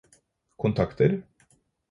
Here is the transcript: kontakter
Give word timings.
kontakter 0.63 1.13